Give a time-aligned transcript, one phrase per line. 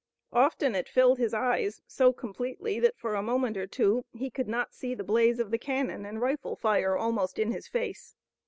[0.33, 4.47] Often it filled his eyes so completely that for a moment or two he could
[4.47, 8.15] not see the blaze of the cannon and rifle fire, almost in his face.